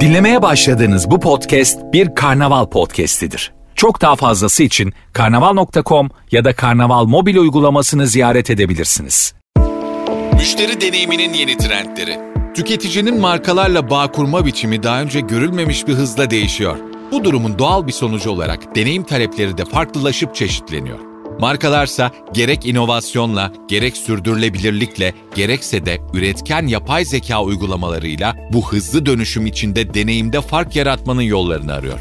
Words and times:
Dinlemeye 0.00 0.42
başladığınız 0.42 1.10
bu 1.10 1.20
podcast 1.20 1.78
bir 1.92 2.14
karnaval 2.14 2.66
podcastidir. 2.66 3.52
Çok 3.74 4.00
daha 4.00 4.16
fazlası 4.16 4.62
için 4.62 4.92
karnaval.com 5.12 6.10
ya 6.30 6.44
da 6.44 6.52
karnaval 6.52 7.04
mobil 7.04 7.36
uygulamasını 7.36 8.06
ziyaret 8.06 8.50
edebilirsiniz. 8.50 9.34
Müşteri 10.32 10.80
deneyiminin 10.80 11.32
yeni 11.32 11.56
trendleri. 11.56 12.18
Tüketicinin 12.54 13.20
markalarla 13.20 13.90
bağ 13.90 14.12
kurma 14.12 14.46
biçimi 14.46 14.82
daha 14.82 15.00
önce 15.00 15.20
görülmemiş 15.20 15.86
bir 15.86 15.94
hızla 15.94 16.30
değişiyor. 16.30 16.76
Bu 17.12 17.24
durumun 17.24 17.58
doğal 17.58 17.86
bir 17.86 17.92
sonucu 17.92 18.30
olarak 18.30 18.76
deneyim 18.76 19.02
talepleri 19.02 19.58
de 19.58 19.64
farklılaşıp 19.64 20.34
çeşitleniyor. 20.34 21.09
Markalarsa 21.40 22.10
gerek 22.32 22.66
inovasyonla, 22.66 23.52
gerek 23.68 23.96
sürdürülebilirlikle, 23.96 25.14
gerekse 25.34 25.86
de 25.86 25.98
üretken 26.14 26.66
yapay 26.66 27.04
zeka 27.04 27.42
uygulamalarıyla 27.42 28.36
bu 28.52 28.72
hızlı 28.72 29.06
dönüşüm 29.06 29.46
içinde 29.46 29.94
deneyimde 29.94 30.40
fark 30.40 30.76
yaratmanın 30.76 31.22
yollarını 31.22 31.72
arıyor. 31.74 31.98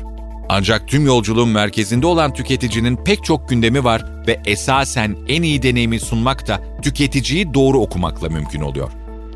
Ancak 0.50 0.88
tüm 0.88 1.06
yolculuğun 1.06 1.50
merkezinde 1.50 2.08
olan 2.08 2.34
tüketicinin 2.34 2.96
pek 2.96 3.24
çok 3.24 3.50
gündemi 3.50 3.84
var 3.84 4.06
ve 4.28 4.40
esasen 4.46 5.18
en 5.28 5.44
iyi 5.44 5.64
deneyimi 5.64 6.00
sunmak 6.00 6.48
da 6.48 6.62
tüketiciyi 6.82 7.54
doğru 7.54 7.80
okumakla 7.80 8.30
mümkün 8.30 8.62
oluyor. 8.62 8.92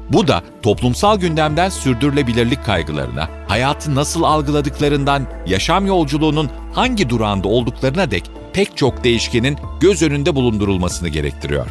Bu 0.10 0.28
da 0.28 0.44
toplumsal 0.64 1.20
gündemden 1.20 1.70
sürdürülebilirlik 1.70 2.66
kaygılarına, 2.66 3.30
hayatı 3.48 3.96
nasıl 3.96 4.24
algıladıklarından, 4.24 5.28
yaşam 5.48 5.86
yolculuğunun 5.86 6.50
hangi 6.74 7.10
durağında 7.10 7.48
olduklarına 7.48 8.12
dek 8.12 8.32
pek 8.54 8.78
çok 8.78 9.04
değişkenin 9.04 9.58
göz 9.80 10.02
önünde 10.02 10.36
bulundurulmasını 10.36 11.10
gerektiriyor. 11.10 11.68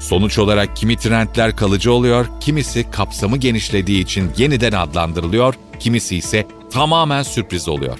Sonuç 0.00 0.38
olarak 0.38 0.76
kimi 0.76 0.96
trendler 0.96 1.56
kalıcı 1.56 1.92
oluyor, 1.92 2.26
kimisi 2.40 2.90
kapsamı 2.90 3.36
genişlediği 3.36 4.02
için 4.02 4.30
yeniden 4.36 4.72
adlandırılıyor, 4.72 5.54
kimisi 5.80 6.16
ise 6.16 6.46
tamamen 6.72 7.22
sürpriz 7.22 7.68
oluyor. 7.68 7.98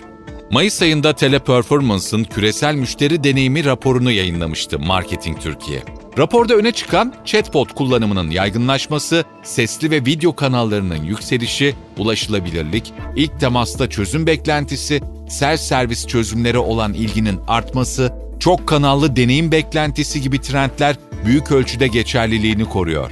Mayıs 0.51 0.83
ayında 0.83 1.13
Teleperformance'ın 1.13 2.25
küresel 2.25 2.75
müşteri 2.75 3.25
deneyimi 3.25 3.65
raporunu 3.65 4.11
yayınlamıştı 4.11 4.79
Marketing 4.79 5.41
Türkiye. 5.41 5.83
Raporda 6.19 6.55
öne 6.55 6.73
çıkan 6.73 7.15
chatbot 7.25 7.75
kullanımının 7.75 8.31
yaygınlaşması, 8.31 9.25
sesli 9.43 9.91
ve 9.91 10.07
video 10.07 10.37
kanallarının 10.37 11.05
yükselişi, 11.05 11.75
ulaşılabilirlik, 11.99 12.93
ilk 13.17 13.41
temasta 13.41 13.91
çözüm 13.91 14.27
beklentisi, 14.27 15.01
self-servis 15.29 16.07
çözümlere 16.07 16.59
olan 16.59 16.93
ilginin 16.93 17.41
artması, 17.49 18.13
çok 18.41 18.67
kanallı 18.67 19.17
deneyim 19.17 19.53
beklentisi 19.53 20.21
gibi 20.21 20.41
trendler 20.41 20.97
büyük 21.27 21.53
ölçüde 21.53 21.87
geçerliliğini 21.87 22.65
koruyor. 22.65 23.11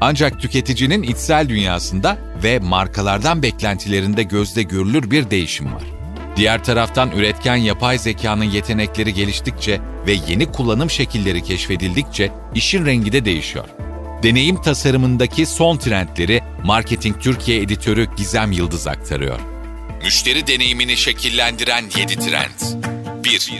Ancak 0.00 0.40
tüketicinin 0.40 1.02
içsel 1.02 1.48
dünyasında 1.48 2.18
ve 2.44 2.58
markalardan 2.58 3.42
beklentilerinde 3.42 4.22
gözde 4.22 4.62
görülür 4.62 5.10
bir 5.10 5.30
değişim 5.30 5.66
var. 5.66 5.93
Diğer 6.36 6.64
taraftan 6.64 7.10
üretken 7.10 7.56
yapay 7.56 7.98
zekanın 7.98 8.44
yetenekleri 8.44 9.14
geliştikçe 9.14 9.80
ve 10.06 10.12
yeni 10.28 10.52
kullanım 10.52 10.90
şekilleri 10.90 11.42
keşfedildikçe 11.42 12.32
işin 12.54 12.86
rengi 12.86 13.12
de 13.12 13.24
değişiyor. 13.24 13.64
Deneyim 14.22 14.62
tasarımındaki 14.62 15.46
son 15.46 15.76
trendleri 15.76 16.42
Marketing 16.64 17.20
Türkiye 17.20 17.60
editörü 17.62 18.08
Gizem 18.16 18.52
Yıldız 18.52 18.86
aktarıyor. 18.86 19.40
Müşteri 20.04 20.46
deneyimini 20.46 20.96
şekillendiren 20.96 21.84
7 21.98 22.18
trend. 22.18 22.84
1. 23.24 23.52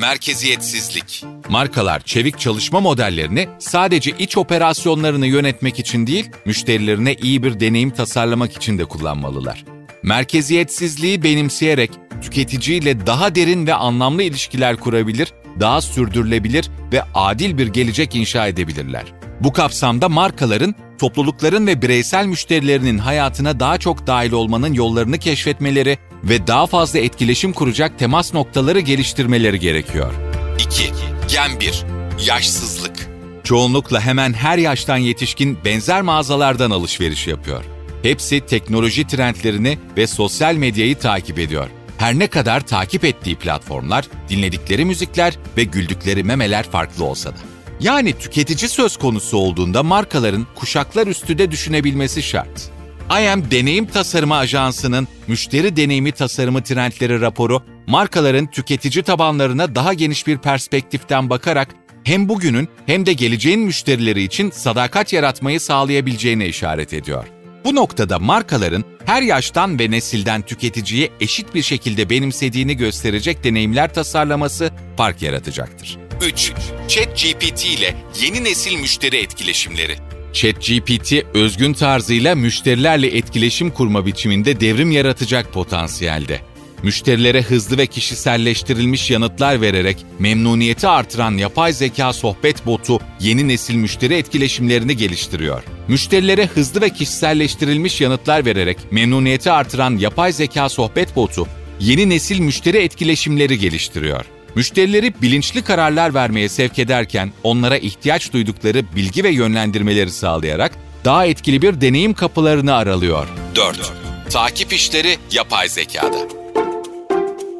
Merkeziyetsizlik. 0.00 1.24
Markalar 1.48 2.00
çevik 2.00 2.38
çalışma 2.38 2.80
modellerini 2.80 3.48
sadece 3.58 4.10
iç 4.10 4.36
operasyonlarını 4.36 5.26
yönetmek 5.26 5.78
için 5.78 6.06
değil, 6.06 6.30
müşterilerine 6.44 7.14
iyi 7.14 7.42
bir 7.42 7.60
deneyim 7.60 7.90
tasarlamak 7.90 8.56
için 8.56 8.78
de 8.78 8.84
kullanmalılar. 8.84 9.64
Merkeziyetsizliği 10.02 11.22
benimseyerek 11.22 11.90
tüketiciyle 12.20 13.06
daha 13.06 13.34
derin 13.34 13.66
ve 13.66 13.74
anlamlı 13.74 14.22
ilişkiler 14.22 14.76
kurabilir, 14.76 15.32
daha 15.60 15.80
sürdürülebilir 15.80 16.70
ve 16.92 17.02
adil 17.14 17.58
bir 17.58 17.66
gelecek 17.66 18.14
inşa 18.14 18.46
edebilirler. 18.46 19.04
Bu 19.40 19.52
kapsamda 19.52 20.08
markaların 20.08 20.74
toplulukların 20.98 21.66
ve 21.66 21.82
bireysel 21.82 22.26
müşterilerinin 22.26 22.98
hayatına 22.98 23.60
daha 23.60 23.78
çok 23.78 24.06
dahil 24.06 24.32
olmanın 24.32 24.72
yollarını 24.72 25.18
keşfetmeleri 25.18 25.98
ve 26.24 26.46
daha 26.46 26.66
fazla 26.66 26.98
etkileşim 26.98 27.52
kuracak 27.52 27.98
temas 27.98 28.34
noktaları 28.34 28.80
geliştirmeleri 28.80 29.60
gerekiyor. 29.60 30.14
2. 30.58 30.84
Gen 31.28 31.60
1. 31.60 31.84
Yaşsızlık. 32.26 33.08
Çoğunlukla 33.44 34.00
hemen 34.00 34.32
her 34.32 34.58
yaştan 34.58 34.96
yetişkin 34.96 35.58
benzer 35.64 36.02
mağazalardan 36.02 36.70
alışveriş 36.70 37.26
yapıyor. 37.26 37.64
Hepsi 38.02 38.40
teknoloji 38.40 39.06
trendlerini 39.06 39.78
ve 39.96 40.06
sosyal 40.06 40.54
medyayı 40.54 40.98
takip 40.98 41.38
ediyor. 41.38 41.68
Her 41.98 42.18
ne 42.18 42.26
kadar 42.26 42.66
takip 42.66 43.04
ettiği 43.04 43.36
platformlar, 43.36 44.08
dinledikleri 44.28 44.84
müzikler 44.84 45.38
ve 45.56 45.64
güldükleri 45.64 46.24
memeler 46.24 46.70
farklı 46.70 47.04
olsa 47.04 47.30
da. 47.30 47.36
Yani 47.80 48.12
tüketici 48.12 48.68
söz 48.68 48.96
konusu 48.96 49.36
olduğunda 49.36 49.82
markaların 49.82 50.46
kuşaklar 50.54 51.06
üstü 51.06 51.38
de 51.38 51.50
düşünebilmesi 51.50 52.22
şart. 52.22 52.70
IM 53.10 53.50
Deneyim 53.50 53.86
Tasarımı 53.86 54.36
Ajansı'nın 54.36 55.08
Müşteri 55.26 55.76
Deneyimi 55.76 56.12
Tasarımı 56.12 56.62
Trendleri 56.62 57.20
raporu, 57.20 57.62
markaların 57.86 58.46
tüketici 58.46 59.02
tabanlarına 59.02 59.74
daha 59.74 59.94
geniş 59.94 60.26
bir 60.26 60.38
perspektiften 60.38 61.30
bakarak 61.30 61.68
hem 62.04 62.28
bugünün 62.28 62.68
hem 62.86 63.06
de 63.06 63.12
geleceğin 63.12 63.60
müşterileri 63.60 64.22
için 64.22 64.50
sadakat 64.50 65.12
yaratmayı 65.12 65.60
sağlayabileceğine 65.60 66.46
işaret 66.46 66.92
ediyor. 66.92 67.37
Bu 67.64 67.74
noktada 67.74 68.18
markaların 68.18 68.84
her 69.06 69.22
yaştan 69.22 69.78
ve 69.78 69.90
nesilden 69.90 70.42
tüketiciyi 70.42 71.10
eşit 71.20 71.54
bir 71.54 71.62
şekilde 71.62 72.10
benimsediğini 72.10 72.76
gösterecek 72.76 73.44
deneyimler 73.44 73.94
tasarlaması 73.94 74.70
fark 74.96 75.22
yaratacaktır. 75.22 75.98
3. 76.22 76.52
ChatGPT 76.88 77.66
ile 77.66 77.94
yeni 78.22 78.44
nesil 78.44 78.80
müşteri 78.80 79.16
etkileşimleri. 79.16 79.96
ChatGPT 80.32 81.12
özgün 81.34 81.72
tarzıyla 81.72 82.34
müşterilerle 82.34 83.06
etkileşim 83.06 83.70
kurma 83.70 84.06
biçiminde 84.06 84.60
devrim 84.60 84.90
yaratacak 84.90 85.52
potansiyelde. 85.52 86.40
Müşterilere 86.82 87.42
hızlı 87.42 87.78
ve 87.78 87.86
kişiselleştirilmiş 87.86 89.10
yanıtlar 89.10 89.60
vererek 89.60 89.96
memnuniyeti 90.18 90.88
artıran 90.88 91.32
yapay 91.32 91.72
zeka 91.72 92.12
sohbet 92.12 92.66
botu 92.66 93.00
yeni 93.20 93.48
nesil 93.48 93.74
müşteri 93.74 94.14
etkileşimlerini 94.14 94.96
geliştiriyor. 94.96 95.77
Müşterilere 95.88 96.46
hızlı 96.46 96.80
ve 96.80 96.90
kişiselleştirilmiş 96.90 98.00
yanıtlar 98.00 98.46
vererek 98.46 98.78
memnuniyeti 98.90 99.50
artıran 99.50 99.96
yapay 99.96 100.32
zeka 100.32 100.68
sohbet 100.68 101.16
botu 101.16 101.46
yeni 101.80 102.08
nesil 102.08 102.40
müşteri 102.40 102.76
etkileşimleri 102.76 103.58
geliştiriyor. 103.58 104.24
Müşterileri 104.54 105.14
bilinçli 105.22 105.62
kararlar 105.62 106.14
vermeye 106.14 106.48
sevk 106.48 106.78
ederken 106.78 107.32
onlara 107.42 107.78
ihtiyaç 107.78 108.32
duydukları 108.32 108.94
bilgi 108.96 109.24
ve 109.24 109.30
yönlendirmeleri 109.30 110.10
sağlayarak 110.10 110.72
daha 111.04 111.26
etkili 111.26 111.62
bir 111.62 111.80
deneyim 111.80 112.14
kapılarını 112.14 112.74
aralıyor. 112.74 113.28
4. 113.54 113.92
Takip 114.30 114.72
işleri 114.72 115.16
yapay 115.32 115.68
zekada. 115.68 116.37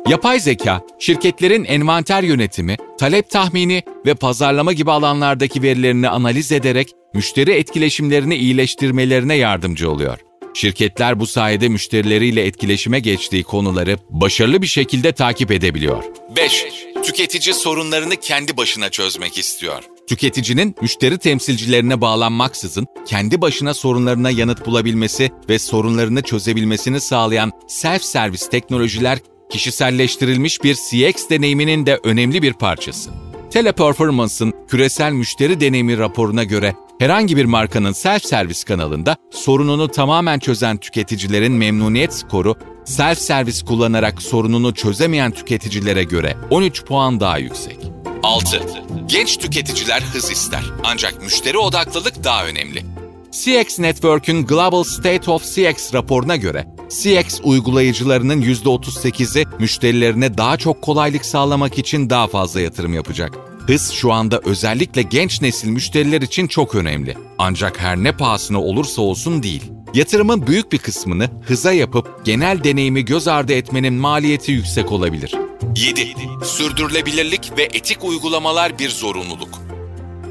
Yapay 0.08 0.41
zeka, 0.41 0.80
şirketlerin 0.98 1.64
envanter 1.64 2.22
yönetimi, 2.22 2.76
talep 2.98 3.30
tahmini 3.30 3.82
ve 4.06 4.14
pazarlama 4.14 4.72
gibi 4.72 4.91
alanlardaki 4.91 5.62
verilerini 5.62 6.08
analiz 6.08 6.52
ederek 6.52 6.88
müşteri 7.14 7.50
etkileşimlerini 7.50 8.36
iyileştirmelerine 8.36 9.34
yardımcı 9.34 9.91
oluyor. 9.91 10.19
Şirketler 10.54 11.20
bu 11.20 11.26
sayede 11.26 11.69
müşterileriyle 11.69 12.46
etkileşime 12.46 13.00
geçtiği 13.00 13.42
konuları 13.42 13.96
başarılı 14.10 14.62
bir 14.62 14.66
şekilde 14.66 15.12
takip 15.12 15.50
edebiliyor. 15.50 16.04
5. 16.36 16.66
Tüketici 17.04 17.54
sorunlarını 17.54 18.16
kendi 18.16 18.56
başına 18.56 18.90
çözmek 18.90 19.38
istiyor. 19.38 19.82
Tüketicinin 20.08 20.75
müşteri 20.82 21.19
temsilcilerine 21.19 22.00
bağlanmaksızın 22.00 22.86
kendi 23.06 23.40
başına 23.40 23.75
sorunlarına 23.75 24.30
yanıt 24.30 24.66
bulabilmesi 24.66 25.30
ve 25.48 25.58
sorunlarını 25.58 26.22
çözebilmesini 26.22 27.00
sağlayan 27.00 27.52
self-service 27.69 28.50
teknolojiler 28.50 29.19
kişiselleştirilmiş 29.50 30.62
bir 30.64 30.74
CX 30.74 31.30
deneyiminin 31.30 31.86
de 31.86 32.00
önemli 32.04 32.42
bir 32.42 32.52
parçası. 32.52 33.10
Teleperformance'ın 33.50 34.54
küresel 34.68 35.12
müşteri 35.12 35.60
deneyimi 35.60 35.98
raporuna 35.98 36.44
göre 36.44 36.74
herhangi 36.98 37.36
bir 37.36 37.44
markanın 37.44 37.92
self-servis 37.92 38.64
kanalında 38.64 39.16
sorununu 39.30 39.88
tamamen 39.88 40.38
çözen 40.38 40.76
tüketicilerin 40.76 41.52
memnuniyet 41.52 42.14
skoru, 42.14 42.54
self-servis 42.84 43.64
kullanarak 43.64 44.22
sorununu 44.22 44.74
çözemeyen 44.74 45.30
tüketicilere 45.30 46.04
göre 46.04 46.36
13 46.50 46.84
puan 46.84 47.20
daha 47.20 47.38
yüksek. 47.38 47.78
6. 48.22 48.60
Genç 49.06 49.36
tüketiciler 49.36 50.00
hız 50.00 50.30
ister 50.30 50.62
ancak 50.84 51.22
müşteri 51.22 51.58
odaklılık 51.58 52.24
daha 52.24 52.46
önemli. 52.46 52.84
CX 53.32 53.78
Network'ün 53.78 54.46
Global 54.46 54.84
State 54.84 55.30
of 55.30 55.44
CX 55.44 55.94
raporuna 55.94 56.36
göre 56.36 56.66
CX 56.88 57.40
uygulayıcılarının 57.43 58.43
%38'i 58.43 59.44
müşterilerine 59.58 60.38
daha 60.38 60.56
çok 60.56 60.82
kolaylık 60.82 61.25
sağlamak 61.25 61.79
için 61.79 62.11
daha 62.11 62.26
fazla 62.26 62.61
yatırım 62.61 62.94
yapacak. 62.94 63.38
Hız 63.67 63.90
şu 63.90 64.12
anda 64.12 64.40
özellikle 64.44 65.02
genç 65.02 65.43
nesil 65.43 65.69
müşteriler 65.69 66.23
için 66.23 66.46
çok 66.46 66.75
önemli. 66.75 67.17
Ancak 67.38 67.81
her 67.81 67.96
ne 67.96 68.12
pahasına 68.12 68.62
olursa 68.62 69.02
olsun 69.02 69.43
değil. 69.43 69.62
Yatırımın 69.94 70.46
büyük 70.46 70.73
bir 70.73 70.79
kısmını 70.79 71.31
hıza 71.43 71.73
yapıp 71.73 72.25
genel 72.25 72.64
deneyimi 72.64 73.05
göz 73.05 73.29
ardı 73.29 73.52
etmenin 73.52 73.94
maliyeti 73.94 74.52
yüksek 74.52 74.93
olabilir. 74.93 75.34
7. 75.76 76.14
Sürdürülebilirlik 76.44 77.52
ve 77.58 77.62
etik 77.62 78.05
uygulamalar 78.05 78.79
bir 78.79 78.91
zorunluluk. 78.91 79.58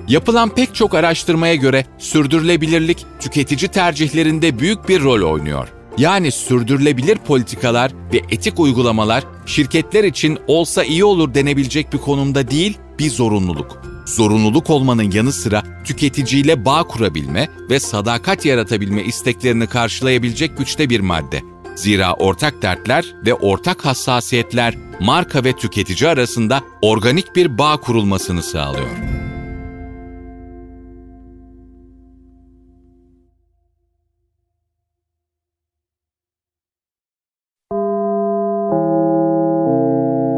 Yapılan 0.07 0.49
pek 0.49 0.75
çok 0.75 0.93
araştırmaya 0.93 1.55
göre 1.55 1.85
sürdürülebilirlik 1.97 3.05
tüketici 3.19 3.67
tercihlerinde 3.67 4.59
büyük 4.59 4.89
bir 4.89 5.03
rol 5.03 5.31
oynuyor. 5.31 5.76
Yani 5.97 6.31
sürdürülebilir 6.31 7.17
politikalar 7.17 7.91
ve 8.13 8.17
etik 8.29 8.59
uygulamalar 8.59 9.23
şirketler 9.45 10.03
için 10.03 10.37
olsa 10.47 10.83
iyi 10.83 11.05
olur 11.05 11.33
denebilecek 11.33 11.93
bir 11.93 11.97
konumda 11.97 12.51
değil, 12.51 12.77
bir 12.99 13.09
zorunluluk. 13.09 13.81
Zorunluluk 14.05 14.69
olmanın 14.69 15.11
yanı 15.11 15.31
sıra 15.31 15.63
tüketiciyle 15.83 16.65
bağ 16.65 16.83
kurabilme 16.83 17.49
ve 17.69 17.79
sadakat 17.79 18.45
yaratabilme 18.45 19.03
isteklerini 19.03 19.67
karşılayabilecek 19.67 20.57
güçte 20.57 20.89
bir 20.89 20.99
madde. 20.99 21.41
Zira 21.75 22.13
ortak 22.13 22.61
dertler 22.61 23.05
ve 23.25 23.33
ortak 23.33 23.85
hassasiyetler 23.85 24.77
marka 24.99 25.43
ve 25.43 25.53
tüketici 25.53 26.09
arasında 26.09 26.61
organik 26.81 27.35
bir 27.35 27.57
bağ 27.57 27.77
kurulmasını 27.77 28.43
sağlıyor. 28.43 29.16